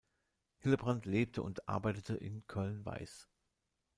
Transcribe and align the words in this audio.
Hillebrand 0.57 1.05
lebte 1.05 1.43
und 1.43 1.69
arbeitete 1.69 2.15
in 2.15 2.47
Köln-Weiß. 2.47 3.29